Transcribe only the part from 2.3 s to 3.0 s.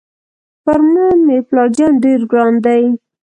ګران دی.